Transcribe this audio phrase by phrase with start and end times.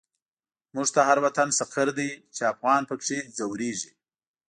[0.75, 3.91] موږ ته هر وطن سقر دی، چی افغان په کی ځوريږی